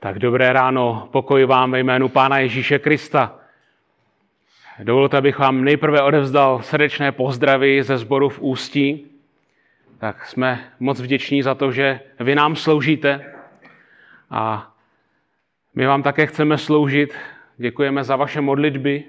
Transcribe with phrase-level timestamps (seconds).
[0.00, 3.38] Tak dobré ráno, pokoj vám ve jménu Pána Ježíše Krista.
[4.82, 9.06] Dovolte, abych vám nejprve odevzdal srdečné pozdravy ze sboru v Ústí.
[9.98, 13.34] Tak jsme moc vděční za to, že vy nám sloužíte
[14.30, 14.72] a
[15.74, 17.14] my vám také chceme sloužit.
[17.56, 19.04] Děkujeme za vaše modlitby.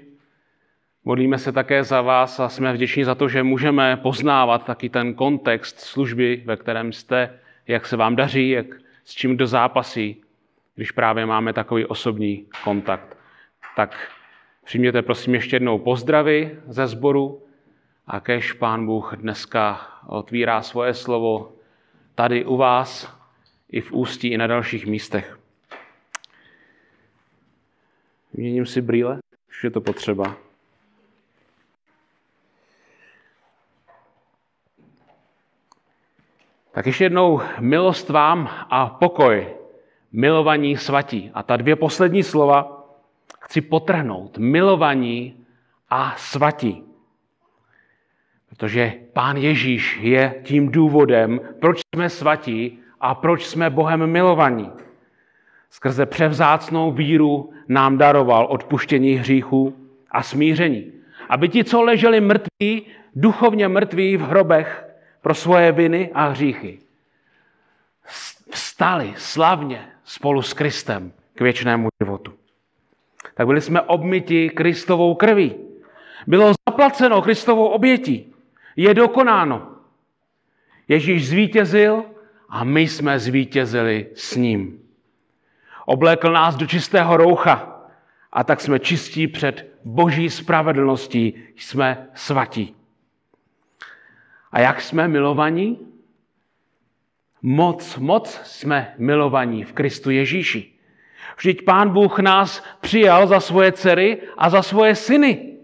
[1.04, 5.14] Modlíme se také za vás a jsme vděční za to, že můžeme poznávat taky ten
[5.14, 8.66] kontext služby, ve kterém jste, jak se vám daří, jak,
[9.04, 10.22] s čím do zápasí
[10.78, 13.16] když právě máme takový osobní kontakt.
[13.76, 14.12] Tak
[14.64, 17.42] přijměte prosím ještě jednou pozdravy ze sboru
[18.06, 21.52] a kež Pán Bůh dneska otvírá svoje slovo
[22.14, 23.18] tady u vás,
[23.70, 25.38] i v ústí, i na dalších místech.
[28.32, 29.18] Měním si brýle,
[29.48, 30.36] už je to potřeba.
[36.72, 39.57] Tak ještě jednou milost vám a pokoj
[40.12, 41.30] milovaní svatí.
[41.34, 42.86] A ta dvě poslední slova
[43.40, 44.38] chci potrhnout.
[44.38, 45.46] Milovaní
[45.90, 46.84] a svatí.
[48.48, 54.70] Protože Pán Ježíš je tím důvodem, proč jsme svatí a proč jsme Bohem milovaní.
[55.70, 59.76] Skrze převzácnou víru nám daroval odpuštění hříchů
[60.10, 60.92] a smíření.
[61.28, 64.88] Aby ti, co leželi mrtví, duchovně mrtví v hrobech
[65.20, 66.78] pro svoje viny a hříchy,
[68.50, 72.32] vstali slavně spolu s Kristem k věčnému životu.
[73.34, 75.54] Tak byli jsme obmyti Kristovou krví.
[76.26, 78.34] Bylo zaplaceno Kristovou obětí.
[78.76, 79.68] Je dokonáno.
[80.88, 82.04] Ježíš zvítězil
[82.48, 84.80] a my jsme zvítězili s ním.
[85.86, 87.82] Oblékl nás do čistého roucha
[88.32, 92.74] a tak jsme čistí před boží spravedlností, jsme svatí.
[94.52, 95.78] A jak jsme milovaní?
[97.42, 100.72] Moc, moc jsme milovaní v Kristu Ježíši.
[101.36, 105.54] Vždyť Pán Bůh nás přijal za svoje dcery a za svoje syny.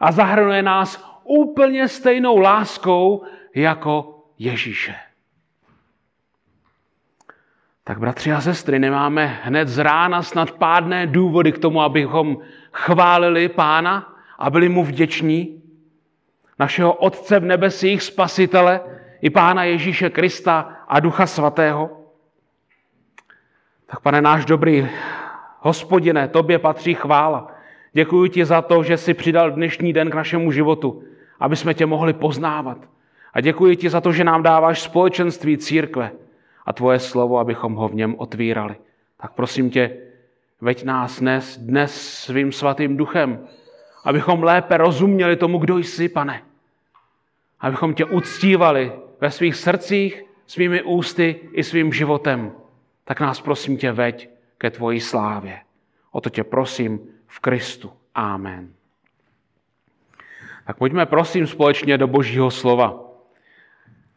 [0.00, 3.24] A zahrnuje nás úplně stejnou láskou
[3.54, 4.94] jako Ježíše.
[7.84, 12.38] Tak bratři a sestry, nemáme hned z rána snad pádné důvody k tomu, abychom
[12.72, 15.62] chválili Pána a byli mu vděční.
[16.58, 18.80] Našeho Otce v nebesích, Spasitele,
[19.24, 21.90] i Pána Ježíše Krista a Ducha Svatého.
[23.86, 24.88] Tak pane náš dobrý
[25.60, 27.52] hospodine, tobě patří chvála.
[27.92, 31.02] Děkuji ti za to, že jsi přidal dnešní den k našemu životu,
[31.40, 32.78] aby jsme tě mohli poznávat.
[33.32, 36.10] A děkuji ti za to, že nám dáváš společenství církve
[36.66, 38.76] a tvoje slovo, abychom ho v něm otvírali.
[39.20, 39.96] Tak prosím tě,
[40.60, 43.48] veď nás dnes, dnes svým svatým duchem,
[44.04, 46.42] abychom lépe rozuměli tomu, kdo jsi, pane.
[47.60, 48.92] Abychom tě uctívali
[49.24, 52.52] ve svých srdcích, svými ústy i svým životem,
[53.04, 55.60] tak nás prosím tě veď ke tvojí slávě.
[56.12, 57.92] O to tě prosím v Kristu.
[58.14, 58.68] Amen.
[60.66, 63.00] Tak pojďme prosím společně do Božího slova.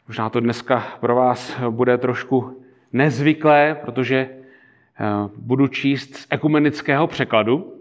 [0.08, 4.34] Možná to dneska pro vás bude trošku nezvyklé, protože eh,
[5.36, 7.74] budu číst z ekumenického překladu,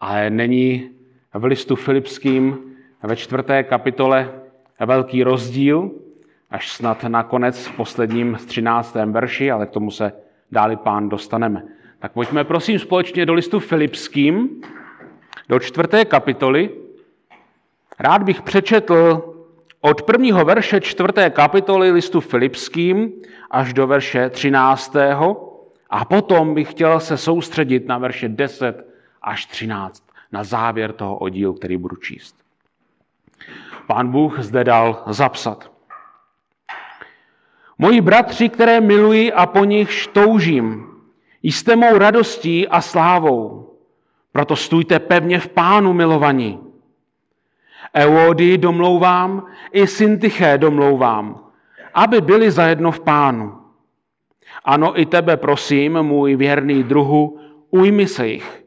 [0.00, 0.90] ale není
[1.34, 2.58] v listu Filipským
[3.02, 4.40] ve čtvrté kapitole
[4.86, 5.90] velký rozdíl,
[6.50, 8.94] až snad nakonec v posledním 13.
[8.94, 10.12] verši, ale k tomu se
[10.52, 11.62] dáli pán dostaneme.
[11.98, 14.62] Tak pojďme prosím společně do listu Filipským,
[15.48, 16.70] do čtvrté kapitoly.
[17.98, 19.26] Rád bych přečetl
[19.80, 23.12] od prvního verše čtvrté kapitoly listu Filipským
[23.50, 24.96] až do verše 13.
[25.90, 28.86] A potom bych chtěl se soustředit na verše 10
[29.22, 32.36] až 13, na závěr toho oddílu, který budu číst.
[33.86, 35.69] Pán Bůh zde dal zapsat.
[37.80, 40.86] Moji bratři, které miluji a po nich toužím,
[41.42, 43.70] jste mou radostí a slávou.
[44.32, 46.58] Proto stůjte pevně v pánu milovaní.
[47.94, 51.40] Eody domlouvám, i Syntyché domlouvám,
[51.94, 53.52] aby byli zajedno v pánu.
[54.64, 57.38] Ano, i tebe prosím, můj věrný druhu,
[57.70, 58.64] ujmi se jich.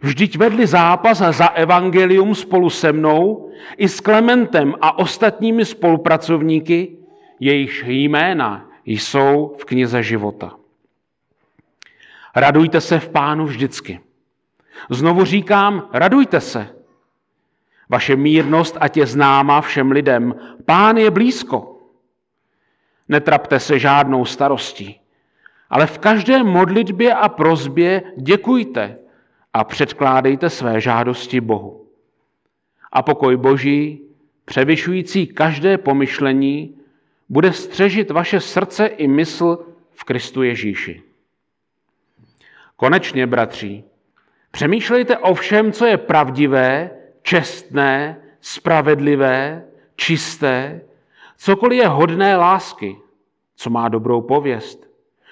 [0.00, 6.98] Vždyť vedli zápas za evangelium spolu se mnou, i s Klementem a ostatními spolupracovníky,
[7.40, 10.56] jejichž jména jsou v knize života.
[12.36, 14.00] Radujte se v pánu vždycky.
[14.90, 16.68] Znovu říkám, radujte se.
[17.88, 20.34] Vaše mírnost ať je známa všem lidem.
[20.64, 21.78] Pán je blízko.
[23.08, 25.00] Netrapte se žádnou starostí,
[25.70, 28.98] ale v každé modlitbě a prozbě děkujte
[29.52, 31.86] a předkládejte své žádosti Bohu.
[32.92, 34.00] A pokoj Boží,
[34.44, 36.74] převyšující každé pomyšlení,
[37.28, 41.02] bude střežit vaše srdce i mysl v Kristu Ježíši.
[42.76, 43.84] Konečně, bratři,
[44.50, 46.90] přemýšlejte o všem, co je pravdivé,
[47.22, 49.64] čestné, spravedlivé,
[49.96, 50.80] čisté,
[51.36, 52.96] cokoliv je hodné lásky,
[53.56, 54.90] co má dobrou pověst,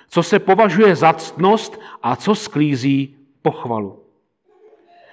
[0.09, 4.03] co se považuje za ctnost a co sklízí pochvalu.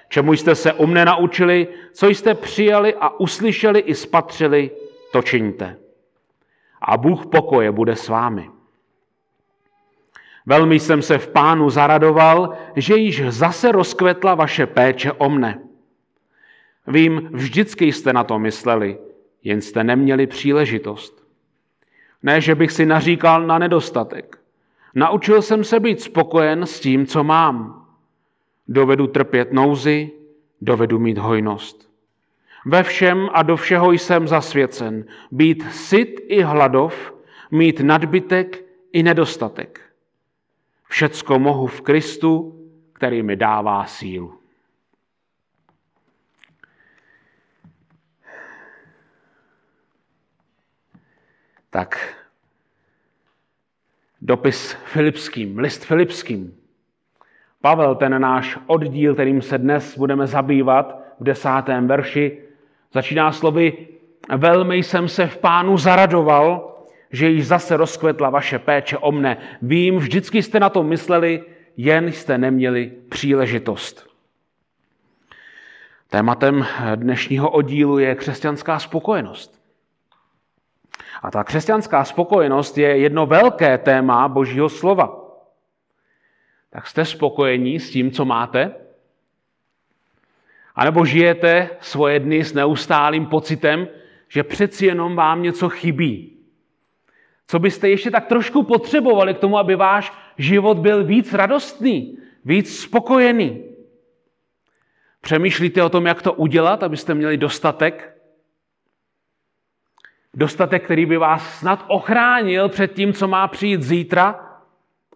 [0.09, 4.71] Čemu jste se u mne naučili, co jste přijali a uslyšeli i spatřili,
[5.11, 5.82] to čiňte.
[6.83, 8.49] A Bůh pokoje bude s vámi.
[10.45, 15.59] Velmi jsem se v pánu zaradoval, že již zase rozkvetla vaše péče o mne.
[16.87, 18.97] Vím, vždycky jste na to mysleli,
[19.43, 21.23] jen jste neměli příležitost.
[22.23, 24.39] Ne, že bych si naříkal na nedostatek.
[24.95, 27.85] Naučil jsem se být spokojen s tím, co mám.
[28.67, 30.11] Dovedu trpět nouzy,
[30.61, 31.92] dovedu mít hojnost.
[32.65, 35.05] Ve všem a do všeho jsem zasvěcen.
[35.31, 37.13] Být syt i hladov,
[37.51, 38.63] mít nadbytek
[38.93, 39.81] i nedostatek.
[40.87, 42.59] Všecko mohu v Kristu,
[42.93, 44.39] který mi dává sílu.
[51.69, 52.15] Tak
[54.21, 56.57] dopis Filipským, list Filipským.
[57.61, 62.41] Pavel, ten náš oddíl, kterým se dnes budeme zabývat v desátém verši,
[62.93, 63.87] začíná slovy
[64.37, 66.75] Velmi jsem se v pánu zaradoval,
[67.11, 69.37] že již zase rozkvetla vaše péče o mne.
[69.61, 71.43] Vím, vždycky jste na to mysleli,
[71.77, 74.07] jen jste neměli příležitost.
[76.09, 79.63] Tématem dnešního oddílu je křesťanská spokojenost.
[81.21, 85.19] A ta křesťanská spokojenost je jedno velké téma Božího slova.
[86.69, 88.71] Tak jste spokojení s tím, co máte?
[90.75, 93.87] A nebo žijete svoje dny s neustálým pocitem,
[94.27, 96.37] že přeci jenom vám něco chybí?
[97.47, 102.79] Co byste ještě tak trošku potřebovali k tomu, aby váš život byl víc radostný, víc
[102.79, 103.63] spokojený?
[105.21, 108.13] Přemýšlíte o tom, jak to udělat, abyste měli dostatek
[110.35, 114.59] Dostatek, který by vás snad ochránil před tím, co má přijít zítra,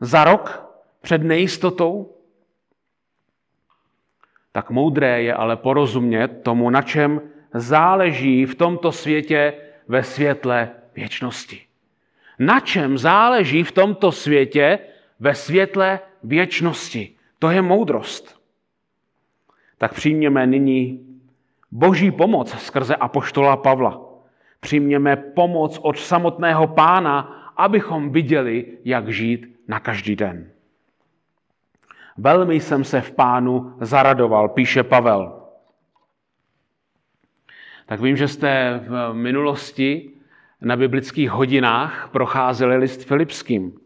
[0.01, 2.16] za rok, před nejistotou?
[4.51, 7.21] Tak moudré je ale porozumět tomu, na čem
[7.53, 9.53] záleží v tomto světě
[9.87, 11.61] ve světle věčnosti.
[12.39, 14.79] Na čem záleží v tomto světě
[15.19, 17.15] ve světle věčnosti.
[17.39, 18.41] To je moudrost.
[19.77, 21.05] Tak přijměme nyní
[21.71, 24.07] boží pomoc skrze apoštola Pavla
[24.59, 27.19] přijměme pomoc od samotného pána,
[27.57, 30.51] abychom viděli, jak žít na každý den.
[32.17, 35.43] Velmi jsem se v pánu zaradoval, píše Pavel.
[37.85, 40.11] Tak vím, že jste v minulosti
[40.61, 43.79] na biblických hodinách procházeli list Filipským.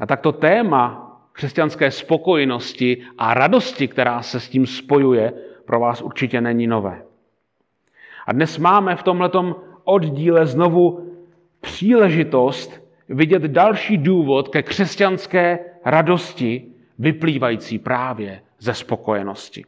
[0.00, 5.32] A tak to téma křesťanské spokojenosti a radosti, která se s tím spojuje,
[5.64, 7.02] pro vás určitě není nové.
[8.26, 11.14] A dnes máme v tomhletom oddíle znovu
[11.60, 16.66] příležitost vidět další důvod ke křesťanské radosti,
[16.98, 19.64] vyplývající právě ze spokojenosti.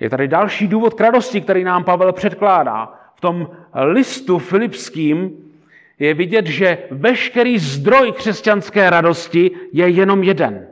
[0.00, 2.94] Je tady další důvod k radosti, který nám Pavel předkládá.
[3.14, 5.50] V tom listu filipským
[5.98, 10.68] je vidět, že veškerý zdroj křesťanské radosti je jenom jeden.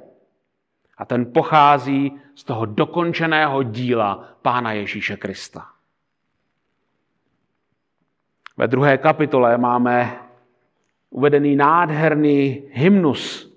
[0.98, 5.66] A ten pochází z toho dokončeného díla Pána Ježíše Krista.
[8.56, 10.18] Ve druhé kapitole máme
[11.10, 13.47] uvedený nádherný hymnus,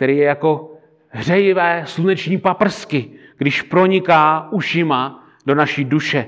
[0.00, 0.72] který je jako
[1.08, 6.26] hřejivé sluneční paprsky, když proniká ušima do naší duše,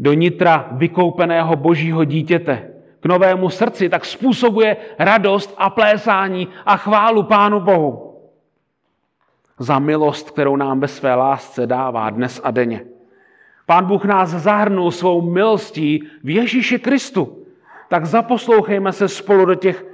[0.00, 7.22] do nitra vykoupeného božího dítěte, k novému srdci, tak způsobuje radost a plésání a chválu
[7.22, 8.20] Pánu Bohu
[9.58, 12.84] za milost, kterou nám ve své lásce dává dnes a denně.
[13.66, 17.46] Pán Bůh nás zahrnul svou milostí v Ježíši Kristu.
[17.88, 19.91] Tak zaposlouchejme se spolu do těch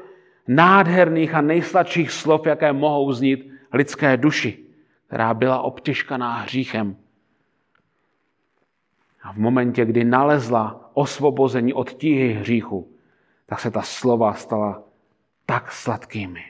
[0.48, 4.58] nádherných a nejsladších slov, jaké mohou znít lidské duši,
[5.06, 6.96] která byla obtěžkaná hříchem.
[9.22, 12.92] A v momentě, kdy nalezla osvobození od tíhy hříchu,
[13.46, 14.82] tak se ta slova stala
[15.46, 16.44] tak sladkými.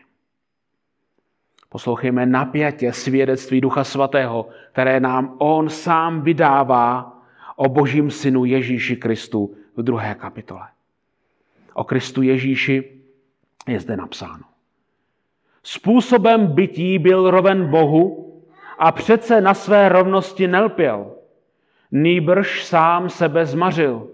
[1.69, 7.19] Poslouchejme napětě svědectví Ducha Svatého, které nám On sám vydává
[7.57, 10.69] o Božím synu Ježíši Kristu v druhé kapitole.
[11.75, 12.98] O Kristu Ježíši
[13.69, 14.45] je zde napsáno.
[15.63, 18.25] Způsobem bytí byl roven Bohu
[18.79, 21.13] a přece na své rovnosti nelpěl.
[21.91, 24.09] Nýbrž sám sebe zmařil.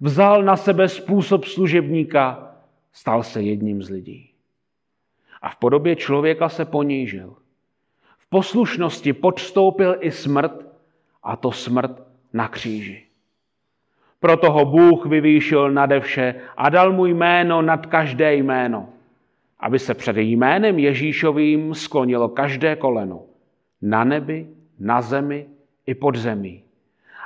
[0.00, 2.54] Vzal na sebe způsob služebníka,
[2.92, 4.26] stal se jedním z lidí.
[5.42, 7.36] a v podobě člověka se ponížil.
[8.18, 10.66] V poslušnosti podstoupil i smrt,
[11.22, 13.09] a to smrt na kříži.
[14.20, 18.88] Proto ho Bůh vyvýšil nade vše a dal mu jméno nad každé jméno,
[19.60, 23.22] aby se před jménem Ježíšovým sklonilo každé koleno.
[23.82, 24.48] Na nebi,
[24.78, 25.46] na zemi
[25.86, 26.64] i pod zemí.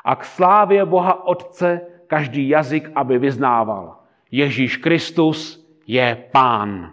[0.04, 3.96] A k slávě Boha Otce každý jazyk, aby vyznával.
[4.30, 6.92] Ježíš Kristus je Pán.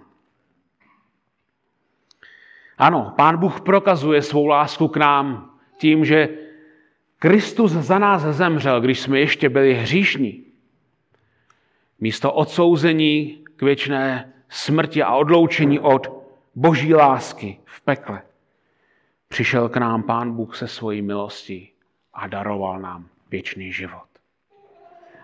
[2.77, 6.29] Ano, Pán Bůh prokazuje svou lásku k nám tím, že
[7.21, 10.43] Kristus za nás zemřel, když jsme ještě byli hříšní.
[11.99, 16.07] Místo odsouzení k věčné smrti a odloučení od
[16.55, 18.21] boží lásky v pekle.
[19.27, 21.71] Přišel k nám Pán Bůh se svojí milostí
[22.13, 24.10] a daroval nám věčný život.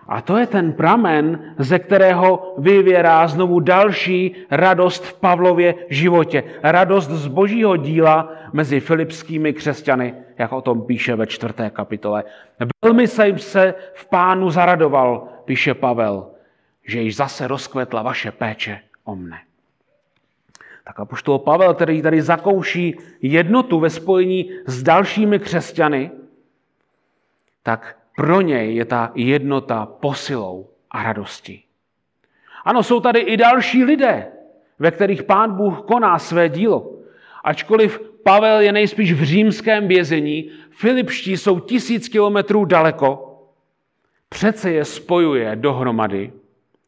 [0.08, 6.44] A to je ten pramen, ze kterého vyvěrá znovu další radost v Pavlově životě.
[6.62, 12.24] Radost z božího díla mezi filipskými křesťany, jak o tom píše ve čtvrté kapitole.
[12.84, 16.26] Velmi jsem se v pánu zaradoval, píše Pavel,
[16.84, 19.38] že již zase rozkvetla vaše péče o mne.
[20.84, 26.10] Tak apoštol Pavel, který tady zakouší jednotu ve spojení s dalšími křesťany,
[27.62, 31.64] tak pro něj je ta jednota posilou a radostí.
[32.64, 34.26] Ano, jsou tady i další lidé,
[34.78, 36.92] ve kterých pán Bůh koná své dílo.
[37.44, 43.38] Ačkoliv Pavel je nejspíš v římském vězení, Filipští jsou tisíc kilometrů daleko,
[44.28, 46.32] přece je spojuje dohromady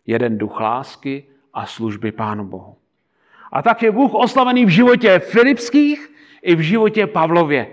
[0.07, 2.77] jeden duch lásky a služby Pánu Bohu.
[3.53, 6.11] A tak je Bůh oslavený v životě Filipských
[6.43, 7.67] i v životě Pavlově.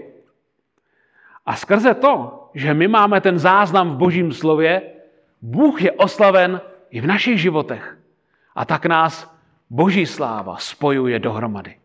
[1.46, 4.82] A skrze to, že my máme ten záznam v Božím slově,
[5.42, 7.98] Bůh je oslaven i v našich životech.
[8.56, 9.36] A tak nás
[9.70, 11.76] Boží sláva spojuje dohromady.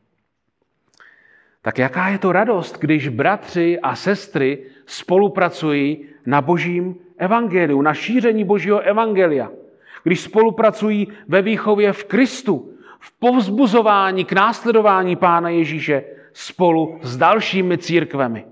[1.62, 8.44] Tak jaká je to radost, když bratři a sestry spolupracují na Božím evangeliu, na šíření
[8.44, 9.50] Božího evangelia.
[10.02, 17.78] Když spolupracují ve výchově v Kristu, v povzbuzování k následování Pána Ježíše spolu s dalšími
[17.78, 18.51] církvemi.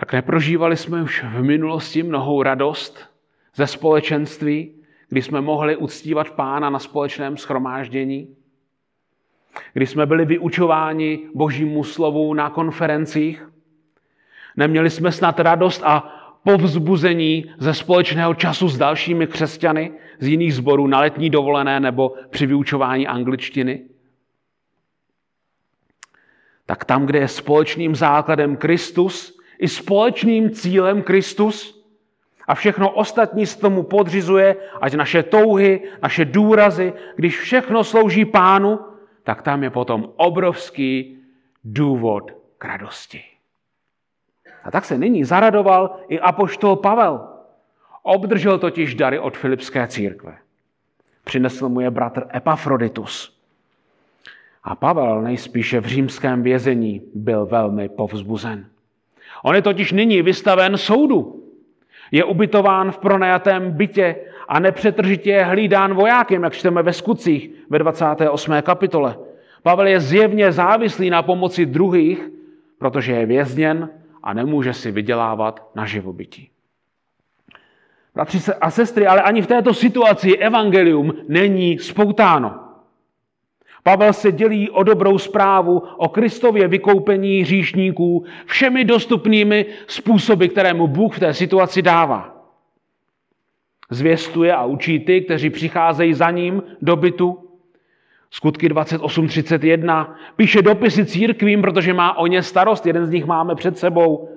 [0.00, 3.10] Tak neprožívali jsme už v minulosti mnohou radost
[3.54, 4.74] ze společenství,
[5.08, 8.36] kdy jsme mohli uctívat pána na společném schromáždění,
[9.72, 13.48] kdy jsme byli vyučováni božímu slovu na konferencích.
[14.56, 16.00] Neměli jsme snad radost a
[16.44, 22.46] povzbuzení ze společného času s dalšími křesťany z jiných zborů na letní dovolené nebo při
[22.46, 23.82] vyučování angličtiny.
[26.66, 31.84] Tak tam, kde je společným základem Kristus, i společným cílem Kristus
[32.46, 38.78] a všechno ostatní z tomu podřizuje, ať naše touhy, naše důrazy, když všechno slouží pánu,
[39.22, 41.18] tak tam je potom obrovský
[41.64, 43.22] důvod k radosti.
[44.64, 47.28] A tak se nyní zaradoval i apoštol Pavel.
[48.02, 50.36] Obdržel totiž dary od Filipské církve.
[51.24, 53.40] Přinesl mu je bratr Epafroditus.
[54.64, 58.66] A Pavel nejspíše v římském vězení byl velmi povzbuzen.
[59.46, 61.42] On je totiž nyní vystaven soudu.
[62.10, 64.16] Je ubytován v pronajatém bytě
[64.48, 68.54] a nepřetržitě je hlídán vojákem, jak čteme ve skutcích ve 28.
[68.62, 69.16] kapitole.
[69.62, 72.30] Pavel je zjevně závislý na pomoci druhých,
[72.78, 73.90] protože je vězněn
[74.22, 76.50] a nemůže si vydělávat na živobytí.
[78.14, 82.65] Bratři a sestry, ale ani v této situaci evangelium není spoutáno.
[83.86, 90.86] Pavel se dělí o dobrou zprávu, o Kristově vykoupení hříšníků všemi dostupnými způsoby, které mu
[90.86, 92.50] Bůh v té situaci dává.
[93.90, 97.50] Zvěstuje a učí ty, kteří přicházejí za ním do bytu.
[98.30, 102.86] Skutky 28.31 píše dopisy církvím, protože má o ně starost.
[102.86, 104.28] Jeden z nich máme před sebou.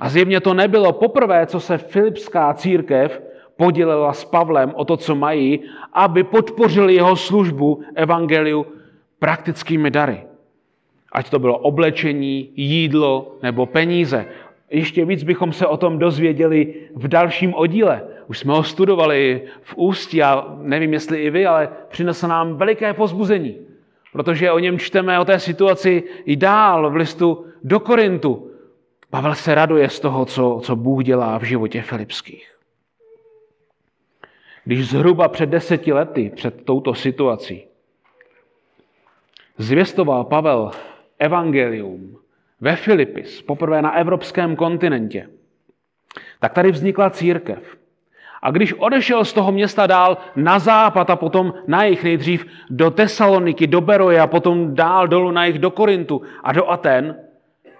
[0.00, 3.23] A zjevně to nebylo poprvé, co se Filipská církev
[3.56, 5.60] podělila s Pavlem o to, co mají,
[5.92, 8.66] aby podpořili jeho službu evangeliu
[9.18, 10.22] praktickými dary.
[11.12, 14.26] Ať to bylo oblečení, jídlo nebo peníze.
[14.70, 18.02] Ještě víc bychom se o tom dozvěděli v dalším oddíle.
[18.26, 22.92] Už jsme ho studovali v Ústí a nevím, jestli i vy, ale přinesl nám veliké
[22.92, 23.56] pozbuzení.
[24.12, 28.50] Protože o něm čteme, o té situaci i dál v listu do Korintu.
[29.10, 32.53] Pavel se raduje z toho, co, co Bůh dělá v životě filipských.
[34.64, 37.64] Když zhruba před deseti lety, před touto situací,
[39.58, 40.70] zvěstoval Pavel
[41.18, 42.16] evangelium
[42.60, 45.28] ve Filipis, poprvé na evropském kontinentě,
[46.40, 47.76] tak tady vznikla církev.
[48.42, 52.90] A když odešel z toho města dál na západ a potom na jich nejdřív do
[52.90, 57.16] Tesaloniky, do Beroje a potom dál dolů na jich do Korintu a do Aten,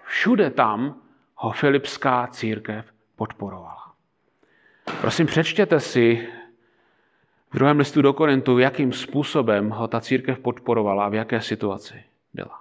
[0.05, 0.95] všude tam
[1.37, 2.85] ho filipská církev
[3.17, 3.83] podporovala.
[5.01, 6.29] Prosím, přečtěte si
[7.55, 11.95] v druhém listu do Korintu, jakým způsobem ho ta církev podporovala a v jaké situaci
[12.33, 12.61] byla.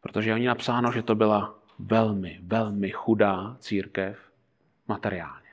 [0.00, 4.18] Protože oni napsáno, že to byla velmi, velmi chudá církev
[4.88, 5.48] materiálně.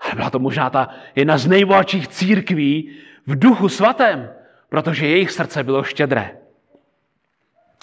[0.00, 2.96] Ale byla to možná ta jedna z nejbohatších církví
[3.26, 4.30] v duchu svatém,
[4.68, 6.38] protože jejich srdce bylo štědré.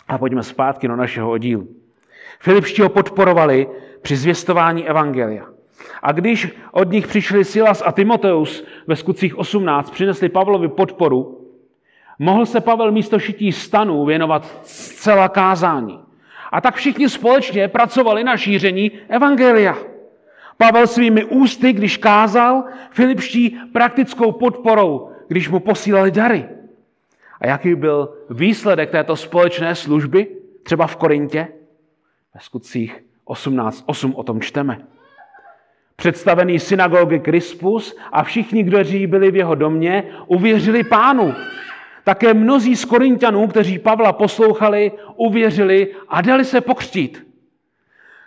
[0.08, 1.76] A pojďme zpátky do našeho oddílu.
[2.40, 3.68] Filipští ho podporovali
[4.02, 5.55] při zvěstování Evangelia.
[6.02, 11.42] A když od nich přišli Silas a Timoteus ve skutcích 18, přinesli Pavlovi podporu,
[12.20, 16.00] mohl se Pavel místo šití stanů věnovat zcela kázání.
[16.52, 19.78] A tak všichni společně pracovali na šíření Evangelia.
[20.58, 26.46] Pavel svými ústy, když kázal, Filipští praktickou podporou, když mu posílali dary.
[27.42, 30.28] A jaký byl výsledek této společné služby,
[30.64, 31.48] třeba v Korintě?
[32.34, 34.88] Ve skutcích 18.8 o tom čteme.
[35.96, 41.34] Představený synagogy Krispus a všichni, kteří byli v jeho domě, uvěřili pánu.
[42.04, 47.28] Také mnozí z Korintianů, kteří Pavla poslouchali, uvěřili a dali se pokřtít.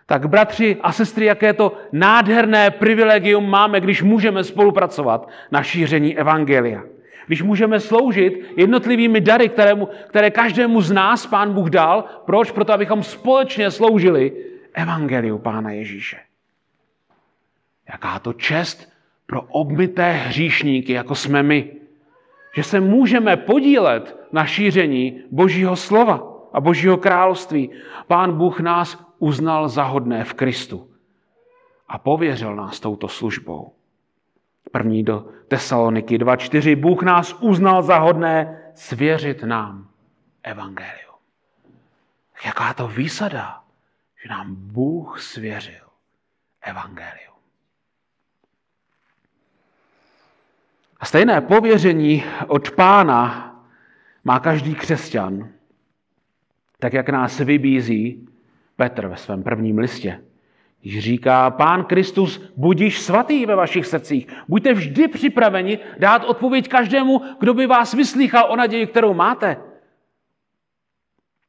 [0.07, 6.83] Tak bratři a sestry, jaké to nádherné privilegium máme, když můžeme spolupracovat na šíření Evangelia.
[7.27, 12.05] Když můžeme sloužit jednotlivými dary, kterému, které každému z nás Pán Bůh dal.
[12.27, 12.51] Proč?
[12.51, 14.33] Proto, abychom společně sloužili
[14.75, 16.17] Evangeliu Pána Ježíše.
[17.89, 18.93] Jaká to čest
[19.27, 21.75] pro obmité hříšníky, jako jsme my.
[22.55, 27.71] Že se můžeme podílet na šíření Božího slova a Božího království.
[28.07, 30.91] Pán Bůh nás uznal za hodné v Kristu
[31.89, 33.75] a pověřil nás touto službou.
[34.73, 36.77] První do Tesaloniky 2.4.
[36.77, 39.89] Bůh nás uznal za hodné svěřit nám
[40.43, 41.15] evangelium.
[42.45, 43.65] Jaká to výsada,
[44.23, 45.85] že nám Bůh svěřil
[46.63, 47.28] evangelium.
[51.01, 53.45] A stejné pověření od pána
[54.25, 55.49] má každý křesťan,
[56.79, 58.29] tak jak nás vybízí
[58.77, 60.25] Petr ve svém prvním listě.
[60.81, 64.27] Když říká, pán Kristus, budíš svatý ve vašich srdcích.
[64.49, 69.57] Buďte vždy připraveni dát odpověď každému, kdo by vás vyslýchal o naději, kterou máte.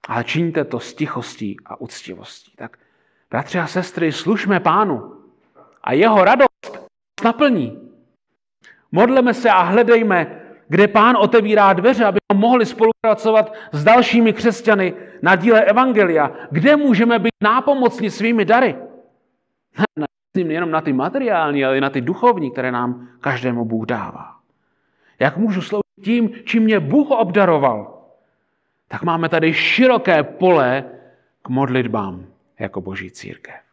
[0.08, 2.52] Ale čiňte to s tichostí a úctivostí.
[2.56, 2.78] Tak,
[3.30, 5.14] bratři a sestry, služme pánu
[5.84, 6.90] a jeho radost
[7.24, 7.89] naplní.
[8.92, 15.36] Modleme se a hledejme, kde pán otevírá dveře, abychom mohli spolupracovat s dalšími křesťany na
[15.36, 16.32] díle Evangelia.
[16.52, 18.76] Kde můžeme být nápomocni svými dary.
[19.96, 20.06] Ne
[20.44, 24.36] nejenom na ty materiální, ale i na ty duchovní, které nám každému Bůh dává.
[25.20, 28.02] Jak můžu sloužit tím, čím mě Bůh obdaroval?
[28.88, 30.84] Tak máme tady široké pole
[31.42, 32.26] k modlitbám
[32.60, 33.69] jako boží církev.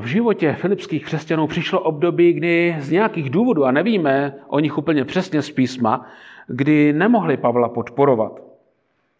[0.00, 5.04] V životě filipských křesťanů přišlo období, kdy z nějakých důvodů, a nevíme o nich úplně
[5.04, 6.06] přesně z písma,
[6.46, 8.42] kdy nemohli Pavla podporovat.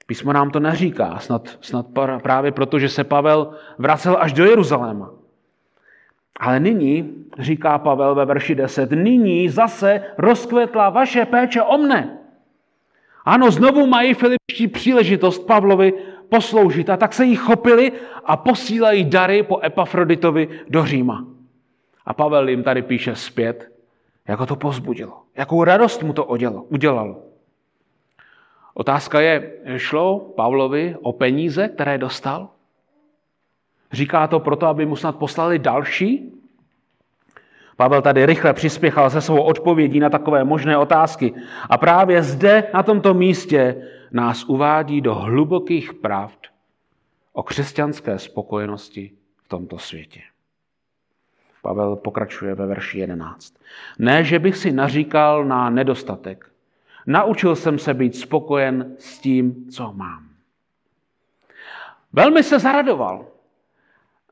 [0.07, 1.87] Písmo nám to neříká, snad, snad
[2.23, 5.11] právě proto, že se Pavel vracel až do Jeruzaléma.
[6.41, 12.19] Ale nyní, říká Pavel ve verši 10, nyní zase rozkvetla vaše péče o mne.
[13.25, 15.93] Ano, znovu mají filipští příležitost Pavlovi
[16.29, 17.93] posloužit a tak se jí chopili
[18.25, 21.25] a posílají dary po Epafroditovi do Říma.
[22.07, 23.73] A Pavel jim tady píše zpět,
[24.29, 26.25] jako to pozbudilo, jakou radost mu to
[26.69, 27.23] udělalo.
[28.75, 32.49] Otázka je, šlo Pavlovi o peníze, které dostal?
[33.93, 36.33] Říká to proto, aby mu snad poslali další?
[37.77, 41.35] Pavel tady rychle přispěchal se svou odpovědí na takové možné otázky.
[41.71, 46.47] A právě zde, na tomto místě, nás uvádí do hlubokých pravd
[47.33, 50.21] o křesťanské spokojenosti v tomto světě.
[51.63, 53.55] Pavel pokračuje ve verši 11.
[53.99, 56.49] Ne, že bych si naříkal na nedostatek,
[57.11, 60.29] Naučil jsem se být spokojen s tím, co mám.
[62.13, 63.27] Velmi se zaradoval.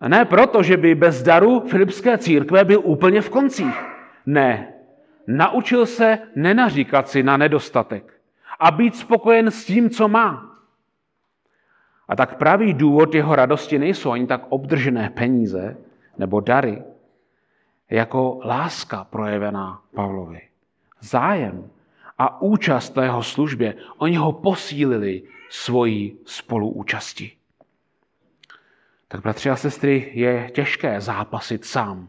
[0.09, 3.85] Ne proto, že by bez daru Filipské církve byl úplně v koncích.
[4.27, 4.73] Ne.
[5.27, 8.16] Naučil se nenaříkat si na nedostatek
[8.59, 10.57] a být spokojen s tím, co má.
[12.09, 15.77] A tak pravý důvod jeho radosti nejsou ani tak obdržené peníze
[16.19, 16.83] nebo dary,
[17.91, 20.41] jako láska projevená Pavlovi.
[21.01, 21.71] Zájem
[22.19, 27.33] a účast na jeho službě, oni ho posílili svojí spoluúčastí.
[29.09, 32.09] Tak bratři a sestry, je těžké zápasit sám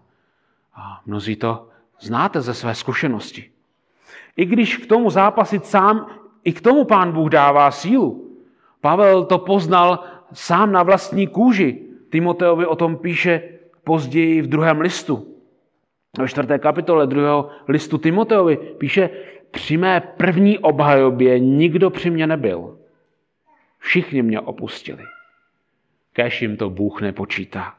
[0.73, 3.51] A mnozí to znáte ze své zkušenosti.
[4.35, 6.16] I když k tomu zápasit sám,
[6.47, 8.31] i k tomu pán Bůh dává sílu.
[8.81, 11.83] Pavel to poznal sám na vlastní kůži.
[12.09, 13.43] Timoteovi o tom píše
[13.83, 15.35] později v druhém listu.
[16.19, 19.09] Ve čtvrté kapitole druhého listu Timoteovi píše,
[19.51, 22.77] při mé první obhajobě nikdo při mě nebyl.
[23.79, 25.03] Všichni mě opustili.
[26.13, 27.75] Kéž jim to Bůh nepočítá.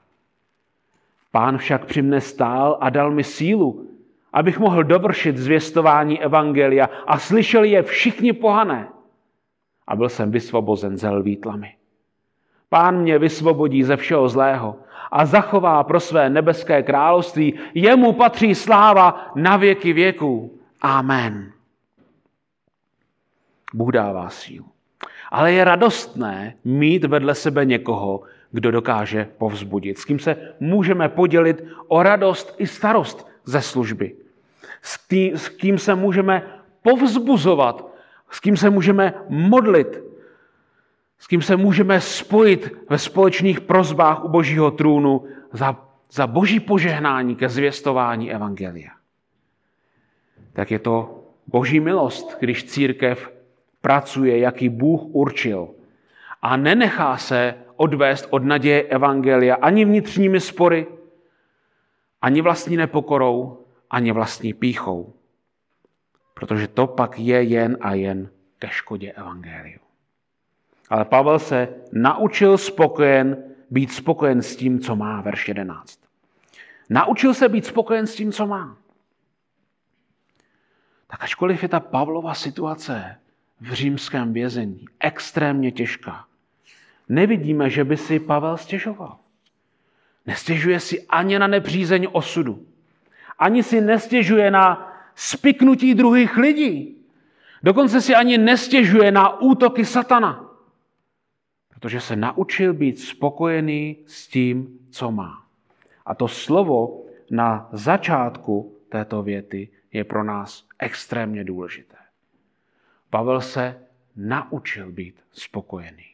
[1.33, 3.89] Pán však při mne stál a dal mi sílu,
[4.33, 8.89] abych mohl dovršit zvěstování Evangelia a slyšeli je všichni pohané.
[9.87, 11.75] A byl jsem vysvobozen ze lví tlamy.
[12.69, 14.77] Pán mě vysvobodí ze všeho zlého
[15.11, 17.55] a zachová pro své nebeské království.
[17.75, 20.59] Jemu patří sláva na věky věků.
[20.81, 21.53] Amen.
[23.75, 24.67] Bůh dává sílu.
[25.31, 31.65] Ale je radostné mít vedle sebe někoho, kdo dokáže povzbudit, s kým se můžeme podělit
[31.89, 34.17] o radost i starost ze služby,
[35.35, 36.43] s kým se můžeme
[36.83, 37.87] povzbuzovat,
[38.31, 40.03] s kým se můžeme modlit,
[41.19, 45.77] s kým se můžeme spojit ve společných prozbách u Božího trůnu za,
[46.13, 48.93] za Boží požehnání ke zvěstování Evangelia.
[50.53, 53.33] Tak je to Boží milost, když církev
[53.81, 55.69] pracuje, jaký Bůh určil
[56.43, 60.87] a nenechá se odvést od naděje Evangelia ani vnitřními spory,
[62.23, 65.15] ani vlastní nepokorou, ani vlastní píchou.
[66.35, 69.81] Protože to pak je jen a jen ke škodě Evangeliu.
[70.91, 76.01] Ale Pavel se naučil spokojen, být spokojen s tím, co má, verš 11.
[76.91, 78.77] Naučil se být spokojen s tím, co má.
[81.07, 83.21] Tak ačkoliv je ta Pavlova situace
[83.61, 86.25] v římském vězení extrémně těžká,
[87.09, 89.19] nevidíme, že by si Pavel stěžoval.
[90.29, 92.67] Nestěžuje si ani na nepřízeň osudu.
[93.39, 96.97] Ani si nestěžuje na spiknutí druhých lidí.
[97.63, 100.51] Dokonce si ani nestěžuje na útoky satana.
[101.69, 105.47] Protože se naučil být spokojený s tím, co má.
[106.07, 111.97] A to slovo na začátku této věty je pro nás extrémně důležité.
[113.11, 113.81] Pavel se
[114.17, 116.07] naučil být spokojený.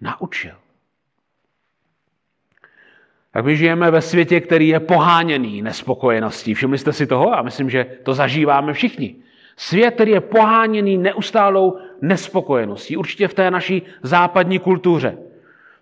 [0.00, 0.63] Naučil.
[3.34, 6.54] Tak my žijeme ve světě, který je poháněný nespokojeností.
[6.54, 7.38] Všimli jste si toho?
[7.38, 9.16] A myslím, že to zažíváme všichni.
[9.56, 12.96] Svět, který je poháněný neustálou nespokojeností.
[12.96, 15.18] Určitě v té naší západní kultuře.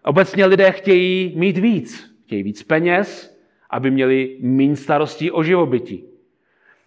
[0.05, 2.17] Obecně lidé chtějí mít víc.
[2.25, 3.39] Chtějí víc peněz,
[3.71, 6.05] aby měli méně starostí o živobytí.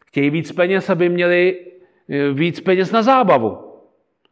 [0.06, 1.60] Chtějí víc peněz, aby měli
[2.10, 3.58] e, víc peněz na zábavu.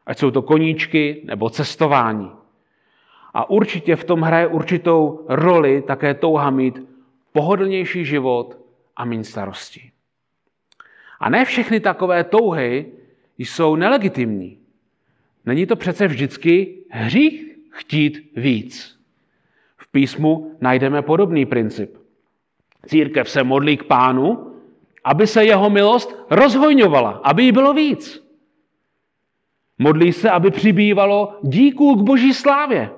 [0.06, 2.43] Ať jsou to koníčky nebo cestování.
[3.34, 6.88] A určitě v tom hraje určitou roli také touha mít
[7.32, 8.58] pohodlnější život
[8.96, 9.91] a méně starostí.
[11.19, 12.91] A ne všechny takové touhy
[13.38, 14.58] jsou nelegitimní.
[15.46, 19.00] Není to přece vždycky hřích chtít víc.
[19.78, 21.98] V písmu najdeme podobný princip.
[22.86, 24.54] Církev se modlí k pánu,
[25.04, 28.24] aby se jeho milost rozhojňovala, aby jí bylo víc.
[29.78, 32.89] Modlí se, aby přibývalo díků k boží slávě.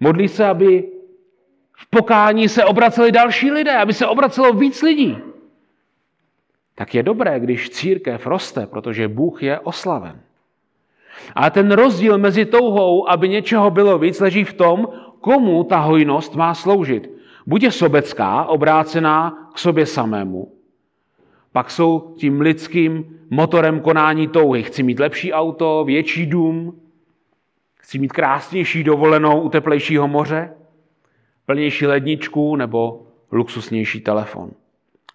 [0.00, 0.88] Modlí se, aby
[1.76, 5.18] v pokání se obraceli další lidé, aby se obracelo víc lidí.
[6.74, 10.20] Tak je dobré, když církev roste, protože Bůh je oslaven.
[11.34, 14.88] A ten rozdíl mezi touhou, aby něčeho bylo víc, leží v tom,
[15.20, 17.10] komu ta hojnost má sloužit.
[17.46, 20.52] Buď je sobecká, obrácená k sobě samému,
[21.52, 24.62] pak jsou tím lidským motorem konání touhy.
[24.62, 26.80] Chci mít lepší auto, větší dům,
[27.84, 30.56] chci mít krásnější dovolenou u teplejšího moře,
[31.46, 34.50] plnější ledničku nebo luxusnější telefon.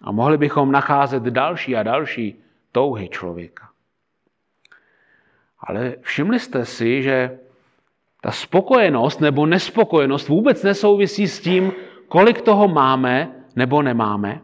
[0.02, 3.68] A mohli bychom nacházet další a další touhy člověka.
[5.60, 7.38] Ale všimli jste si, že
[8.20, 11.72] ta spokojenost nebo nespokojenost vůbec nesouvisí s tím,
[12.08, 14.40] kolik toho máme nebo nemáme.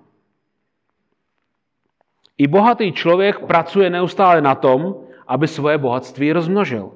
[2.39, 4.95] I bohatý člověk pracuje neustále na tom,
[5.27, 6.96] aby svoje bohatství rozmnožil.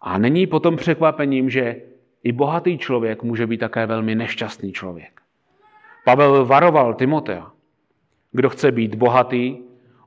[0.00, 1.76] A není potom překvapením, že
[2.24, 5.20] i bohatý člověk může být také velmi nešťastný člověk.
[6.04, 7.50] Pavel varoval Timotea.
[8.32, 9.56] Kdo chce být bohatý,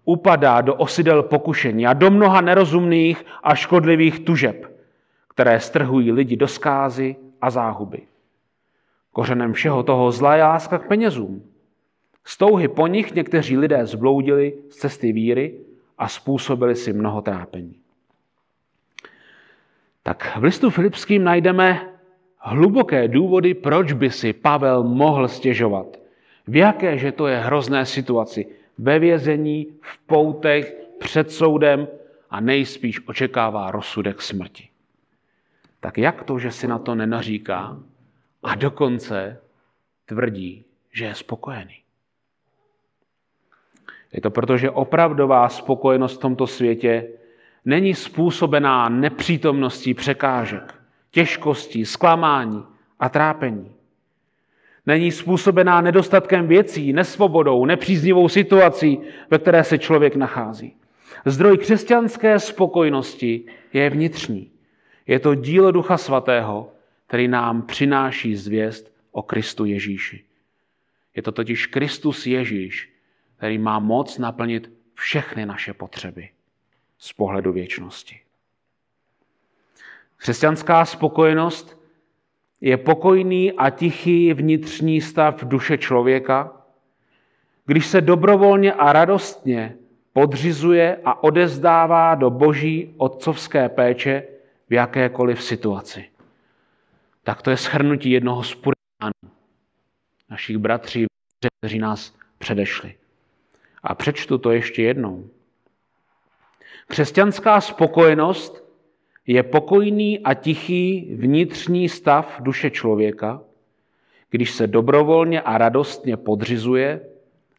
[0.05, 4.77] upadá do osidel pokušení a do mnoha nerozumných a škodlivých tužeb,
[5.29, 8.01] které strhují lidi do skázy a záhuby.
[9.11, 11.43] Kořenem všeho toho zla je láska k penězům.
[12.25, 15.59] Z touhy po nich někteří lidé zbloudili z cesty víry
[15.97, 17.82] a způsobili si mnoho trápení.
[20.03, 21.93] Tak v listu Filipským najdeme
[22.37, 25.97] hluboké důvody, proč by si Pavel mohl stěžovat,
[26.47, 28.47] V jaké, že to je hrozné situaci.
[28.77, 31.87] Ve vězení, v poutech, před soudem
[32.29, 34.69] a nejspíš očekává rozsudek smrti.
[35.79, 37.79] Tak jak to, že si na to nenaříká
[38.43, 39.39] a dokonce
[40.05, 41.79] tvrdí, že je spokojený?
[44.13, 47.07] Je to proto, že opravdová spokojenost v tomto světě
[47.65, 50.73] není způsobená nepřítomností překážek,
[51.11, 52.63] těžkostí, zklamání
[52.99, 53.71] a trápení.
[54.85, 58.99] Není způsobená nedostatkem věcí, nesvobodou, nepříznivou situací,
[59.29, 60.75] ve které se člověk nachází.
[61.25, 64.51] Zdroj křesťanské spokojenosti je vnitřní.
[65.07, 66.71] Je to dílo Ducha Svatého,
[67.07, 70.23] který nám přináší zvěst o Kristu Ježíši.
[71.15, 72.93] Je to totiž Kristus Ježíš,
[73.37, 76.29] který má moc naplnit všechny naše potřeby
[77.03, 78.19] z pohledu věčnosti.
[80.17, 81.79] Křesťanská spokojenost
[82.61, 86.51] je pokojný a tichý vnitřní stav duše člověka,
[87.65, 89.75] když se dobrovolně a radostně
[90.13, 94.23] podřizuje a odezdává do boží otcovské péče
[94.69, 96.09] v jakékoliv situaci.
[97.23, 99.35] Tak to je shrnutí jednoho z puritánů,
[100.29, 101.05] našich bratří,
[101.59, 102.95] kteří nás předešli.
[103.83, 105.29] A přečtu to ještě jednou.
[106.93, 108.63] Křesťanská spokojenost
[109.27, 113.41] je pokojný a tichý vnitřní stav duše člověka,
[114.29, 117.01] když se dobrovolně a radostně podřizuje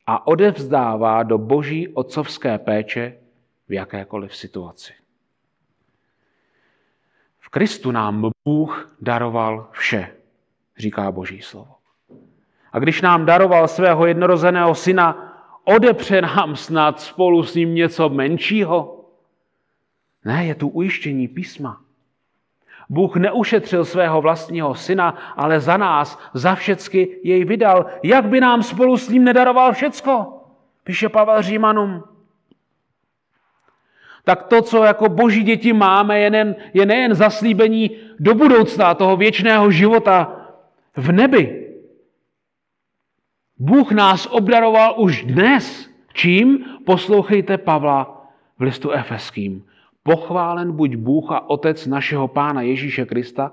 [0.07, 3.19] a odevzdává do boží otcovské péče
[3.69, 4.93] v jakékoliv situaci.
[7.39, 10.11] V Kristu nám Bůh daroval vše,
[10.79, 11.75] říká boží slovo.
[12.73, 18.94] A když nám daroval svého jednorozeného syna, odepře nám snad spolu s ním něco menšího?
[20.25, 21.81] Ne, je tu ujištění písma.
[22.89, 27.87] Bůh neušetřil svého vlastního syna, ale za nás, za všecky jej vydal.
[28.03, 30.41] Jak by nám spolu s ním nedaroval všecko?
[30.85, 32.05] Píše Pavel Římanům.
[34.25, 39.17] Tak to, co jako boží děti máme, je nejen, je nejen zaslíbení do budoucna, toho
[39.17, 40.37] věčného života
[40.97, 41.71] v nebi.
[43.59, 45.91] Bůh nás obdaroval už dnes.
[46.13, 46.65] Čím?
[46.87, 48.27] Poslouchejte Pavla
[48.59, 49.65] v listu Efeským.
[50.07, 53.53] Pochválen buď Bůh a Otec našeho Pána Ježíše Krista,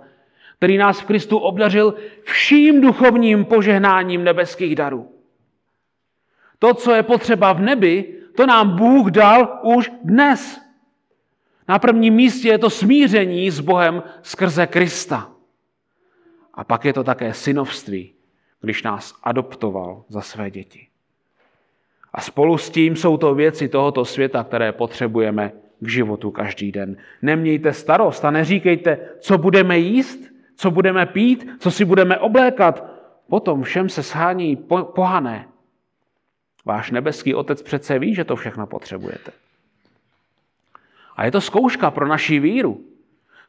[0.57, 5.11] který nás v Kristu obdařil vším duchovním požehnáním nebeských darů.
[6.59, 10.61] To, co je potřeba v nebi, to nám Bůh dal už dnes.
[11.67, 15.31] Na prvním místě je to smíření s Bohem skrze Krista.
[16.53, 18.13] A pak je to také synovství,
[18.61, 20.87] když nás adoptoval za své děti.
[22.13, 26.97] A spolu s tím jsou to věci tohoto světa, které potřebujeme k životu každý den.
[27.21, 32.85] Nemějte starost a neříkejte, co budeme jíst, co budeme pít, co si budeme oblékat.
[33.29, 34.55] Potom všem se shání
[34.95, 35.47] pohané.
[36.65, 39.31] Váš nebeský otec přece ví, že to všechno potřebujete.
[41.15, 42.85] A je to zkouška pro naši víru.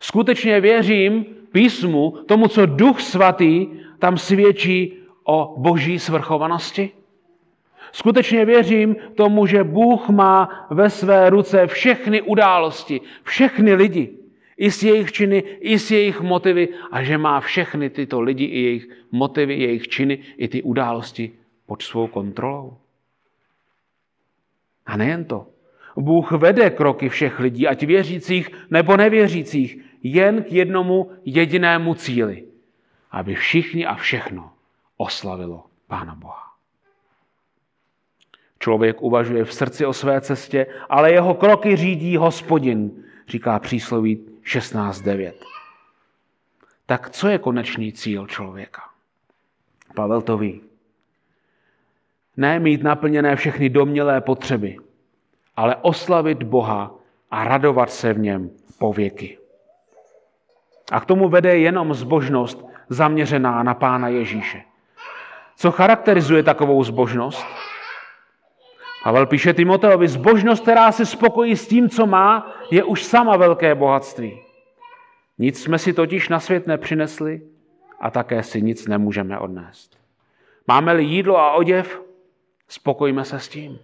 [0.01, 3.67] Skutečně věřím písmu, tomu, co Duch Svatý
[3.99, 6.91] tam svědčí o boží svrchovanosti?
[7.93, 14.11] Skutečně věřím tomu, že Bůh má ve své ruce všechny události, všechny lidi,
[14.57, 18.63] i s jejich činy, i s jejich motivy a že má všechny tyto lidi i
[18.63, 21.33] jejich motivy, jejich činy, i ty události
[21.67, 22.77] pod svou kontrolou.
[24.87, 25.47] A nejen to.
[25.97, 32.45] Bůh vede kroky všech lidí, ať věřících nebo nevěřících, jen k jednomu jedinému cíli.
[33.11, 34.51] Aby všichni a všechno
[34.97, 36.52] oslavilo Pána Boha.
[38.63, 45.33] Člověk uvažuje v srdci o své cestě, ale jeho kroky řídí hospodin, říká přísloví 16.9.
[46.87, 48.83] Tak co je konečný cíl člověka?
[49.95, 50.61] Pavel to ví.
[52.37, 54.77] Ne mít naplněné všechny domělé potřeby,
[55.57, 56.95] ale oslavit Boha
[57.31, 59.39] a radovat se v něm po věky.
[60.93, 64.63] A k tomu vede jenom zbožnost zaměřená na Pána Ježíše.
[65.57, 67.47] Co charakterizuje takovou zbožnost?
[69.03, 73.75] Pavel píše Timoteovi, zbožnost, která se spokojí s tím, co má, je už sama velké
[73.75, 74.41] bohatství.
[75.39, 77.43] Nic jsme si totiž na svět nepřinesli
[78.01, 79.99] a také si nic nemůžeme odnést.
[80.69, 82.03] Máme-li jídlo a oděv,
[82.69, 83.79] spokojíme se s tím.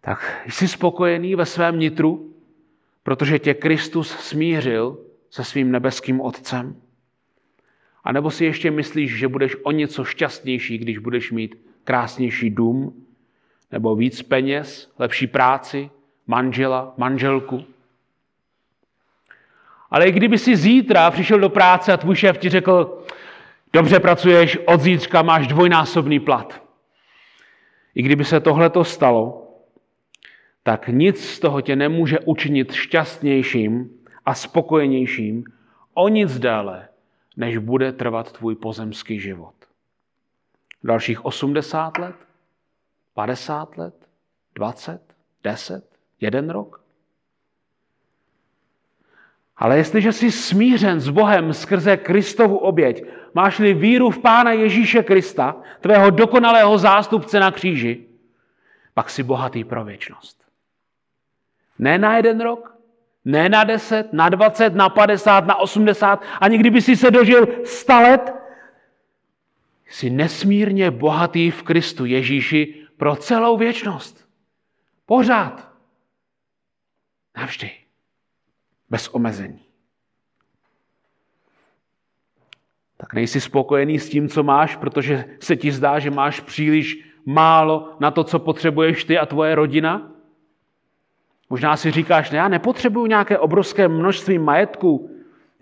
[0.00, 2.34] Tak jsi spokojený ve svém nitru,
[3.02, 4.98] protože tě Kristus smířil
[5.30, 6.82] se svým nebeským Otcem?
[8.04, 13.06] A nebo si ještě myslíš, že budeš o něco šťastnější, když budeš mít krásnější dům,
[13.72, 15.90] nebo víc peněz, lepší práci,
[16.26, 17.64] manžela, manželku.
[19.90, 23.02] Ale i kdyby si zítra přišel do práce a tvůj šéf ti řekl,
[23.72, 26.62] Dobře pracuješ, od zítřka máš dvojnásobný plat.
[27.94, 29.50] I kdyby se tohle stalo,
[30.62, 33.90] tak nic z toho tě nemůže učinit šťastnějším
[34.24, 35.44] a spokojenějším
[35.94, 36.88] o nic déle,
[37.36, 39.59] než bude trvat tvůj pozemský život.
[40.84, 42.14] Dalších 80 let?
[43.14, 43.94] 50 let?
[44.54, 45.00] 20?
[45.44, 45.84] 10?
[46.20, 46.80] Jeden rok?
[49.56, 55.56] Ale jestliže jsi smířen s Bohem skrze Kristovu oběť, máš-li víru v Pána Ježíše Krista,
[55.80, 58.06] tvého dokonalého zástupce na kříži,
[58.94, 60.44] pak jsi bohatý pro věčnost.
[61.78, 62.76] Ne na jeden rok,
[63.24, 68.00] ne na deset, na dvacet, na padesát, na osmdesát, ani kdyby si se dožil sta
[68.00, 68.34] let,
[69.90, 74.28] jsi nesmírně bohatý v Kristu Ježíši pro celou věčnost.
[75.06, 75.70] Pořád.
[77.36, 77.70] Navždy.
[78.90, 79.60] Bez omezení.
[82.96, 87.96] Tak nejsi spokojený s tím, co máš, protože se ti zdá, že máš příliš málo
[88.00, 90.12] na to, co potřebuješ ty a tvoje rodina?
[91.50, 95.10] Možná si říkáš, ne, já nepotřebuju nějaké obrovské množství majetku,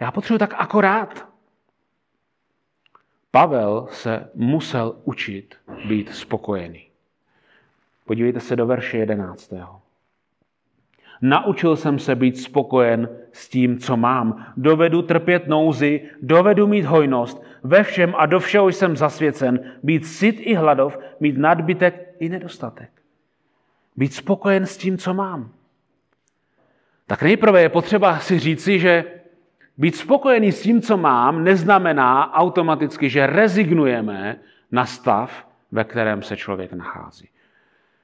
[0.01, 1.28] já potřebuji tak akorát.
[3.31, 5.55] Pavel se musel učit
[5.89, 6.89] být spokojený.
[8.05, 9.53] Podívejte se do verše 11.
[11.23, 14.47] Naučil jsem se být spokojen s tím, co mám.
[14.57, 17.43] Dovedu trpět nouzi, dovedu mít hojnost.
[17.63, 19.73] Ve všem a do všeho jsem zasvěcen.
[19.83, 22.91] Být syt i hladov, mít nadbytek i nedostatek.
[23.97, 25.53] Být spokojen s tím, co mám.
[27.07, 29.05] Tak nejprve je potřeba si říci, že
[29.79, 34.37] být spokojený s tím, co mám, neznamená automaticky, že rezignujeme
[34.73, 37.29] na stav, ve kterém se člověk nachází.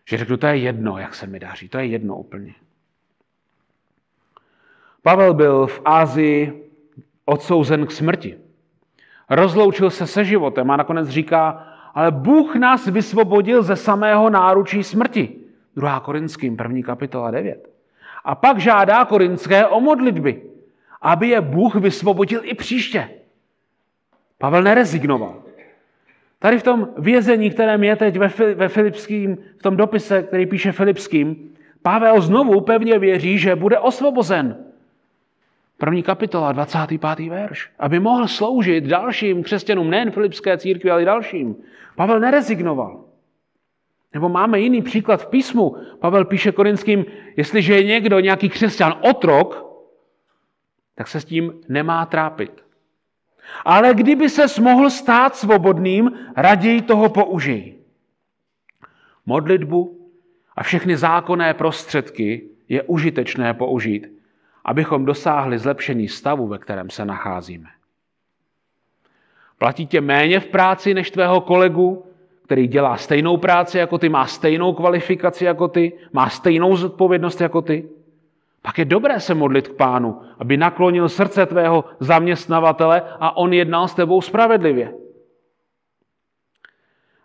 [0.08, 2.54] Že řeknu, to je jedno, jak se mi daří, to je jedno úplně.
[5.02, 6.70] Pavel byl v Ázii
[7.24, 8.38] odsouzen k smrti.
[9.30, 15.37] Rozloučil se se životem a nakonec říká, ale Bůh nás vysvobodil ze samého náručí smrti.
[15.76, 16.00] 2.
[16.00, 16.82] Korinským, 1.
[16.82, 17.68] kapitola 9.
[18.24, 20.42] A pak žádá korinské o modlitby,
[21.05, 23.11] aby je Bůh vysvobodil i příště.
[24.38, 25.43] Pavel nerezignoval.
[26.38, 30.73] Tady v tom vězení, kterém je teď ve, ve Filipským, v tom dopise, který píše
[30.73, 31.51] Filipským,
[31.83, 34.64] Pavel znovu pevně věří, že bude osvobozen.
[35.79, 37.29] První kapitola, 25.
[37.29, 37.71] verš.
[37.79, 41.57] Aby mohl sloužit dalším křesťanům, nejen filipské církvi, ale i dalším.
[41.97, 43.05] Pavel nerezignoval.
[44.14, 45.77] Nebo máme jiný příklad v písmu.
[46.01, 47.05] Pavel píše korinským,
[47.37, 49.73] jestliže je někdo, nějaký křesťan, otrok,
[50.94, 52.64] tak se s tím nemá trápit.
[53.64, 57.74] Ale kdyby se mohl stát svobodným, raději toho použij.
[59.26, 60.11] Modlitbu
[60.57, 64.07] a všechny zákonné prostředky je užitečné použít,
[64.64, 67.68] abychom dosáhli zlepšení stavu, ve kterém se nacházíme.
[69.59, 72.07] Platí tě méně v práci než tvého kolegu,
[72.44, 77.62] který dělá stejnou práci jako ty, má stejnou kvalifikaci jako ty, má stejnou zodpovědnost jako
[77.62, 77.88] ty,
[78.64, 83.88] pak je dobré se modlit k pánu, aby naklonil srdce tvého zaměstnavatele a on jednal
[83.88, 84.94] s tebou spravedlivě.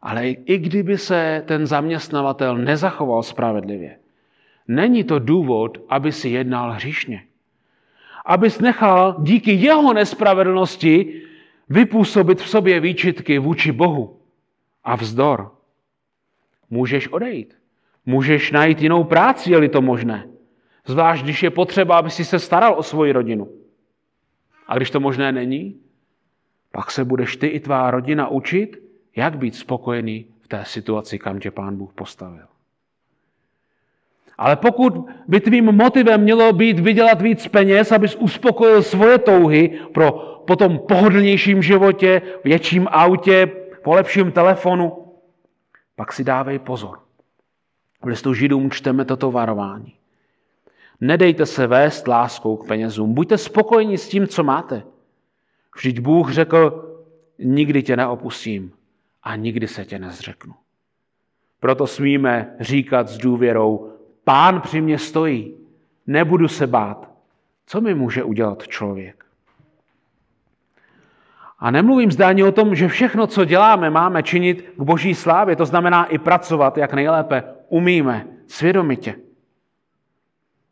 [0.02, 3.99] Ale i kdyby se ten zaměstnavatel nezachoval spravedlivě,
[4.67, 7.23] není to důvod, aby si jednal hříšně.
[8.25, 11.21] Abys nechal díky jeho nespravedlnosti
[11.69, 14.19] vypůsobit v sobě výčitky vůči Bohu
[14.84, 15.52] a vzdor.
[16.69, 17.56] Můžeš odejít.
[18.06, 20.28] Můžeš najít jinou práci, je-li to možné.
[20.86, 23.48] Zvlášť, když je potřeba, aby si se staral o svoji rodinu.
[24.68, 25.76] A když to možné není,
[26.72, 28.84] pak se budeš ty i tvá rodina učit,
[29.15, 32.46] jak být spokojený v té situaci, kam tě pán Bůh postavil.
[34.38, 34.94] Ale pokud
[35.28, 40.12] by tvým motivem mělo být vydělat víc peněz, abys uspokojil svoje touhy pro
[40.48, 43.52] potom pohodlnějším životě, větším autě,
[43.84, 45.13] po lepším telefonu,
[45.96, 47.00] pak si dávej pozor.
[48.02, 49.98] V listu Židům čteme toto varování.
[51.01, 53.13] Nedejte se vést láskou k penězům.
[53.13, 54.83] Buďte spokojeni s tím, co máte.
[55.75, 56.85] Vždyť Bůh řekl,
[57.39, 58.71] nikdy tě neopustím
[59.23, 60.54] a nikdy se tě nezřeknu.
[61.60, 63.93] Proto smíme říkat s důvěrou,
[64.23, 65.54] pán při mě stojí,
[66.08, 67.12] nebudu se bát.
[67.65, 69.25] Co mi může udělat člověk?
[71.60, 75.56] A nemluvím zde ani o tom, že všechno, co děláme, máme činit k boží slávě.
[75.56, 79.15] To znamená i pracovat, jak nejlépe umíme, svědomitě.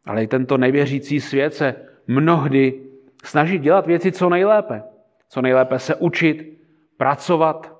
[0.08, 1.76] Ale i tento nevěřící svět se
[2.08, 2.82] mnohdy
[3.24, 4.84] snaží dělat věci co nejlépe.
[5.30, 6.58] Co nejlépe se učit,
[6.98, 7.78] pracovat,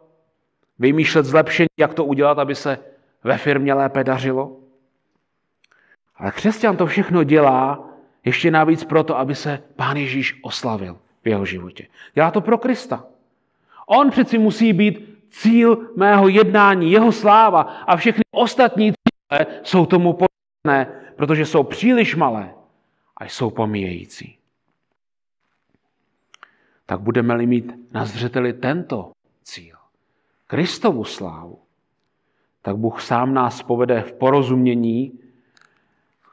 [0.80, 2.80] vymýšlet zlepšení, jak to udělat, aby se
[3.24, 4.58] ve firmě lépe dařilo.
[6.16, 7.90] Ale křesťan to všechno dělá
[8.26, 11.88] ještě navíc proto, aby se Pán Ježíš oslavil v jeho životě.
[12.14, 13.04] Dělá to pro Krista.
[13.88, 20.14] On přeci musí být cíl mého jednání, jeho sláva a všechny ostatní cíle jsou tomu
[20.14, 22.54] podobné, protože jsou příliš malé
[23.18, 24.38] a jsou pomíjející.
[26.86, 29.12] Tak budeme-li mít na zřeteli tento
[29.44, 29.78] cíl,
[30.48, 31.60] Kristovu slávu,
[32.62, 35.20] tak Bůh sám nás povede v porozumění,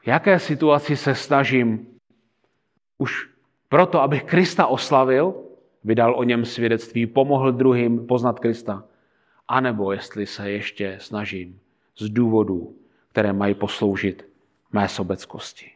[0.01, 1.87] v jaké situaci se snažím
[2.97, 3.29] už
[3.69, 5.35] proto, abych Krista oslavil,
[5.83, 8.83] vydal o něm svědectví, pomohl druhým poznat Krista,
[9.47, 11.59] anebo jestli se ještě snažím
[11.97, 12.75] z důvodů,
[13.11, 14.34] které mají posloužit
[14.75, 15.71] mé sobeckosti.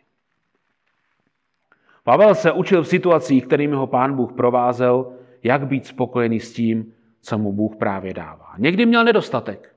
[2.04, 6.94] Pavel se učil v situacích, kterými ho pán Bůh provázel, jak být spokojený s tím,
[7.22, 8.54] co mu Bůh právě dává.
[8.58, 9.76] Někdy měl nedostatek.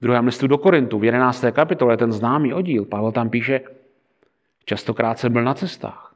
[0.00, 1.44] V druhém listu do Korintu, v 11.
[1.52, 3.60] kapitole, ten známý oddíl, Pavel tam píše,
[4.64, 6.14] častokrát jsem byl na cestách,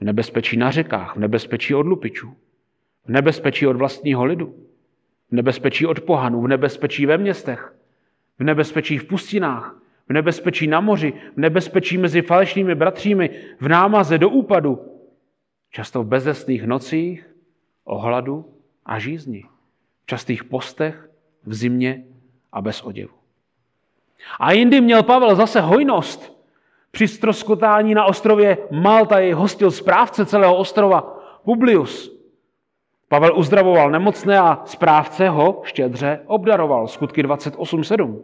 [0.00, 2.36] v nebezpečí na řekách, v nebezpečí od lupičů,
[3.04, 4.54] v nebezpečí od vlastního lidu,
[5.30, 7.74] v nebezpečí od pohanů, v nebezpečí ve městech,
[8.38, 13.30] v nebezpečí v pustinách, v nebezpečí na moři, v nebezpečí mezi falešnými bratřími,
[13.60, 14.78] v námaze do úpadu,
[15.70, 17.30] často v bezesných nocích,
[17.84, 18.54] o hladu
[18.86, 19.44] a žízni,
[20.02, 21.10] v častých postech,
[21.46, 22.04] v zimě
[22.52, 23.14] a bez oděvu.
[24.40, 26.40] A jindy měl Pavel zase hojnost.
[26.90, 31.00] Při stroskotání na ostrově Malta jej hostil správce celého ostrova
[31.44, 32.20] Publius.
[33.08, 36.88] Pavel uzdravoval nemocné a správce ho štědře obdaroval.
[36.88, 38.20] Skutky 28.7.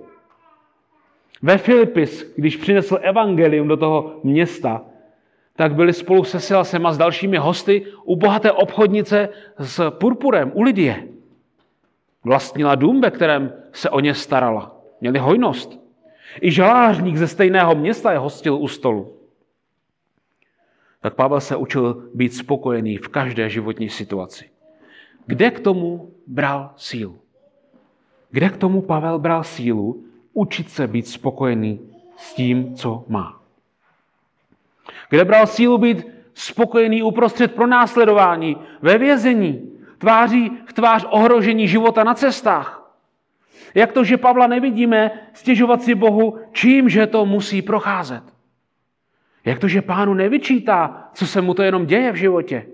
[1.42, 4.84] Ve Filipis, když přinesl evangelium do toho města,
[5.56, 9.28] tak byli spolu se Silasem a s dalšími hosty u bohaté obchodnice
[9.58, 11.08] s purpurem, u Lidie.
[12.24, 14.76] Vlastnila dům, ve kterém se o ně starala.
[15.00, 15.80] Měli hojnost.
[16.40, 19.16] I žalářník ze stejného města je hostil u stolu.
[21.00, 24.50] Tak Pavel se učil být spokojený v každé životní situaci.
[25.26, 27.18] Kde k tomu bral sílu?
[28.30, 30.04] Kde k tomu Pavel bral sílu
[30.36, 31.80] učit se být spokojený
[32.16, 33.40] s tím, co má?
[35.10, 42.14] Kde bral sílu být spokojený uprostřed pronásledování, ve vězení, tváří v tvář ohrožení života na
[42.14, 42.92] cestách?
[43.74, 48.22] Jak to, že Pavla nevidíme stěžovat si Bohu, čím, že to musí procházet?
[49.44, 52.66] Jak to, že pánu nevyčítá, co se mu to jenom děje v životě?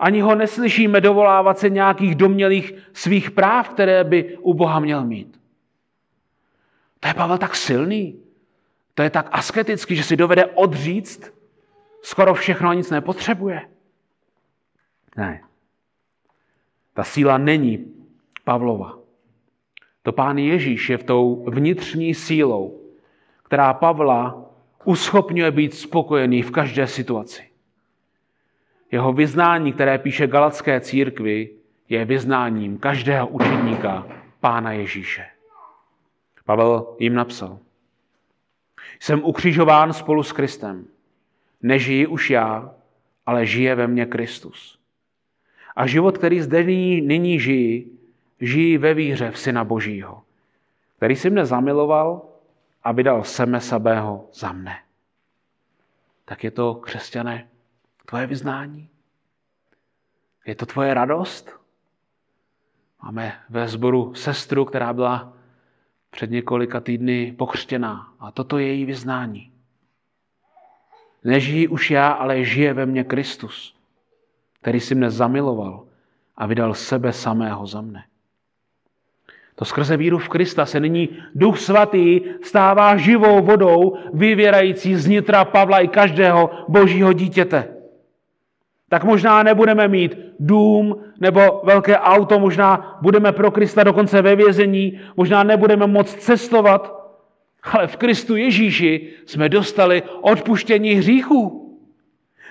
[0.00, 5.37] Ani ho neslyšíme dovolávat se nějakých domělých svých práv, které by u Boha měl mít.
[7.00, 8.20] To je Pavel tak silný,
[8.94, 11.34] to je tak asketický, že si dovede odříct
[12.02, 13.60] skoro všechno a nic nepotřebuje.
[15.16, 15.42] Ne.
[16.94, 17.94] Ta síla není
[18.44, 18.98] Pavlova.
[20.02, 22.80] To pán Ježíš je v tou vnitřní sílou,
[23.42, 24.50] která Pavla
[24.84, 27.42] uschopňuje být spokojený v každé situaci.
[28.90, 31.50] Jeho vyznání, které píše Galacké církvi,
[31.88, 34.06] je vyznáním každého učedníka
[34.40, 35.37] Pána Ježíše.
[36.48, 37.58] Pavel jim napsal.
[39.00, 40.86] Jsem ukřižován spolu s Kristem.
[41.62, 42.74] Nežijí už já,
[43.26, 44.78] ale žije ve mně Kristus.
[45.76, 47.98] A život, který zde nyní, nyní žijí,
[48.40, 50.22] žijí ve víře v Syna Božího,
[50.96, 52.28] který si mne zamiloval
[52.82, 54.78] a vydal seme sabého za mne.
[56.24, 57.48] Tak je to, křesťané,
[58.06, 58.88] tvoje vyznání?
[60.46, 61.60] Je to tvoje radost?
[63.02, 65.37] Máme ve sboru sestru, která byla
[66.10, 69.52] před několika týdny pokřtěná a toto je její vyznání.
[71.24, 73.76] Nežijí už já, ale žije ve mně Kristus,
[74.60, 75.84] který si mne zamiloval
[76.36, 78.04] a vydal sebe samého za mne.
[79.54, 85.44] To skrze víru v Krista se nyní Duch Svatý stává živou vodou, vyvěrající z nitra
[85.44, 87.77] Pavla i každého božího dítěte.
[88.88, 95.00] Tak možná nebudeme mít dům nebo velké auto, možná budeme pro Krista dokonce ve vězení,
[95.16, 96.98] možná nebudeme moct cestovat,
[97.72, 101.64] ale v Kristu Ježíši jsme dostali odpuštění hříchů.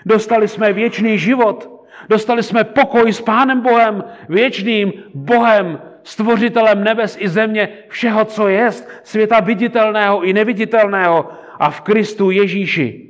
[0.05, 1.77] Dostali jsme věčný život.
[2.09, 8.69] Dostali jsme pokoj s Pánem Bohem, věčným Bohem, stvořitelem nebes i země, všeho, co je,
[9.03, 11.29] světa viditelného i neviditelného.
[11.59, 13.06] A v Kristu Ježíši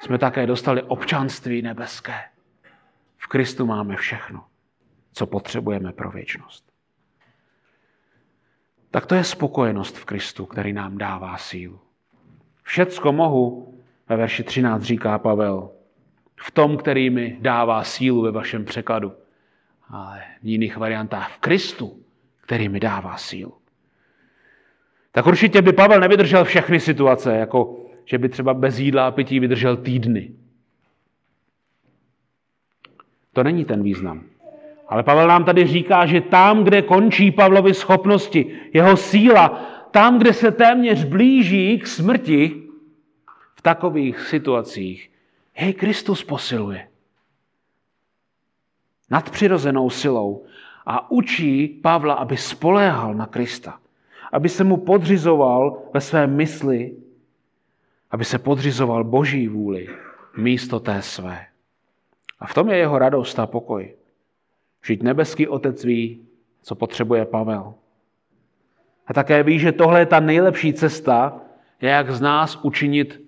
[0.00, 2.20] jsme také dostali občanství nebeské.
[3.16, 4.44] V Kristu máme všechno,
[5.12, 6.64] co potřebujeme pro věčnost.
[8.90, 11.80] Tak to je spokojenost v Kristu, který nám dává sílu.
[12.62, 13.74] Všecko mohu,
[14.08, 15.70] ve verši 13 říká Pavel,
[16.36, 19.12] v tom, který mi dává sílu ve vašem překladu
[19.90, 21.96] ale v jiných variantách v Kristu,
[22.40, 23.54] který mi dává sílu.
[25.12, 27.76] Tak určitě by Pavel nevydržel všechny situace, jako
[28.10, 30.30] že by třeba bez jídla a pití vydržel týdny.
[33.32, 34.22] To není ten význam.
[34.88, 39.48] Ale Pavel nám tady říká, že tam, kde končí Pavlovy schopnosti, jeho síla,
[39.90, 42.62] tam, kde se téměř blíží k smrti,
[43.54, 45.10] v takových situacích
[45.60, 46.88] jej Kristus posiluje.
[49.10, 50.44] Nadpřirozenou silou
[50.86, 53.78] a učí Pavla, aby spoléhal na Krista.
[54.32, 56.94] Aby se mu podřizoval ve své mysli,
[58.10, 59.88] aby se podřizoval boží vůli
[60.36, 61.46] místo té své.
[62.40, 63.94] A v tom je jeho radost a pokoj.
[64.86, 66.28] Žít nebeský otec ví,
[66.62, 67.74] co potřebuje Pavel.
[69.06, 71.40] A také ví, že tohle je ta nejlepší cesta,
[71.80, 73.20] jak z nás učinit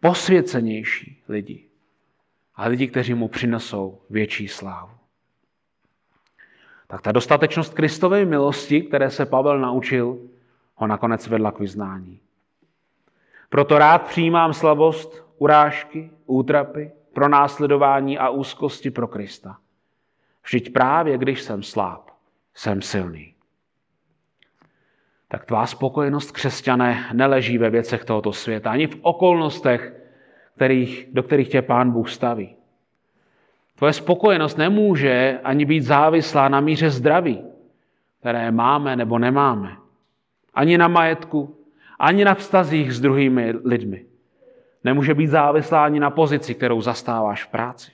[0.00, 1.64] posvěcenější lidi.
[2.54, 4.90] A lidi, kteří mu přinesou větší slávu.
[6.86, 10.18] Tak ta dostatečnost Kristovy milosti, které se Pavel naučil,
[10.74, 12.20] ho nakonec vedla k vyznání.
[13.48, 19.58] Proto rád přijímám slabost, urážky, útrapy, pronásledování a úzkosti pro Krista.
[20.44, 22.10] Vždyť právě když jsem sláb,
[22.54, 23.34] jsem silný.
[25.28, 29.94] Tak tvá spokojenost, křesťané, neleží ve věcech tohoto světa, ani v okolnostech,
[30.54, 32.56] kterých, do kterých tě Pán Bůh staví.
[33.76, 37.44] Tvoje spokojenost nemůže ani být závislá na míře zdraví,
[38.20, 39.76] které máme nebo nemáme.
[40.54, 41.57] Ani na majetku,
[41.98, 44.06] ani na vztazích s druhými lidmi.
[44.84, 47.90] Nemůže být závislá ani na pozici, kterou zastáváš v práci.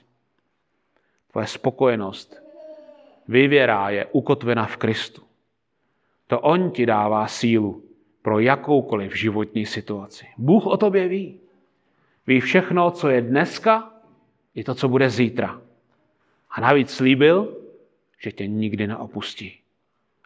[1.31, 2.43] Tvoje spokojenost,
[3.27, 5.21] vyvěrá je ukotvena v Kristu.
[6.27, 7.83] To On ti dává sílu
[8.21, 10.27] pro jakoukoliv životní situaci.
[10.37, 11.39] Bůh o tobě ví.
[12.27, 13.91] Ví všechno, co je dneska,
[14.55, 15.61] i to, co bude zítra.
[16.49, 17.57] A navíc slíbil,
[18.19, 19.59] že tě nikdy neopustí,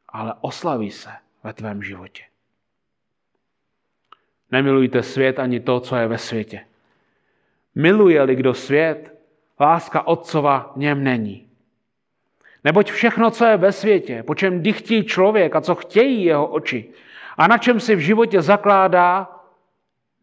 [0.09, 1.09] ale oslaví se
[1.43, 2.28] ve tvém životě.
[4.51, 6.65] Nemilujte svět ani to, co je ve světě.
[7.75, 9.19] Miluje-li kdo svět,
[9.59, 11.49] láska Otcova něm není.
[12.63, 16.89] Neboť všechno, co je ve světě, po čem dychtí člověk a co chtějí jeho oči
[17.39, 19.39] a na čem si v životě zakládá,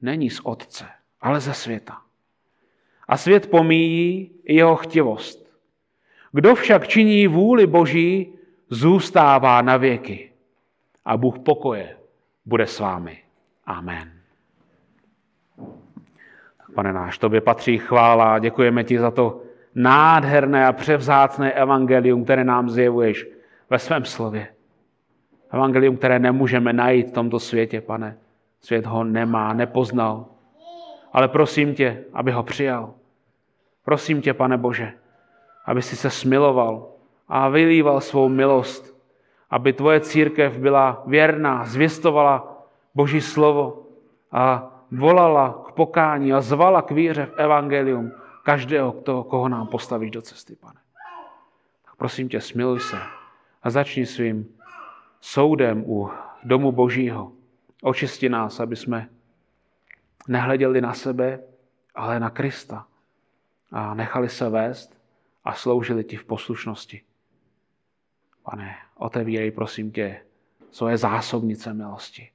[0.02, 0.84] není z Otce,
[1.20, 2.02] ale ze světa.
[3.08, 5.46] A svět pomíjí i jeho chtivost.
[6.32, 8.32] Kdo však činí vůli Boží,
[8.70, 10.32] zůstává na věky.
[11.04, 11.96] A Bůh pokoje
[12.44, 13.22] bude s vámi.
[13.66, 14.15] Amen.
[16.76, 18.38] Pane náš, tobě patří chvála.
[18.38, 19.40] Děkujeme ti za to
[19.74, 23.26] nádherné a převzácné evangelium, které nám zjevuješ
[23.70, 24.48] ve svém slově.
[25.50, 28.18] Evangelium, které nemůžeme najít v tomto světě, pane.
[28.60, 30.26] Svět ho nemá, nepoznal.
[31.12, 32.94] Ale prosím tě, aby ho přijal.
[33.84, 34.92] Prosím tě, pane Bože,
[35.66, 36.88] aby si se smiloval
[37.28, 38.96] a vylíval svou milost,
[39.50, 42.62] aby tvoje církev byla věrná, zvěstovala
[42.94, 43.82] Boží slovo
[44.32, 48.12] a volala pokání a zvala k víře v evangelium
[48.44, 50.80] každého, kdo, koho nám postavíš do cesty, pane.
[51.84, 52.96] Tak prosím tě, smiluj se
[53.62, 54.48] a začni svým
[55.20, 56.10] soudem u
[56.44, 57.32] domu Božího.
[57.82, 59.08] Očisti nás, aby jsme
[60.28, 61.40] nehleděli na sebe,
[61.94, 62.86] ale na Krista
[63.72, 65.00] a nechali se vést
[65.44, 67.02] a sloužili ti v poslušnosti.
[68.42, 70.20] Pane, otevírej, prosím tě,
[70.70, 72.30] svoje zásobnice milosti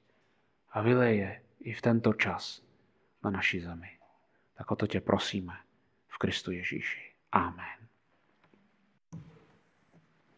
[0.72, 2.71] a vylej je i v tento čas
[3.24, 3.98] na naší zemi.
[4.54, 5.54] Tak o to tě prosíme
[6.08, 7.14] v Kristu Ježíši.
[7.32, 7.81] Amen.